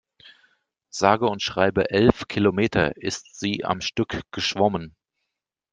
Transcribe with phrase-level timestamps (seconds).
[0.89, 4.95] Sage und schreibe elf Kilometer ist sie am Stück geschwommen.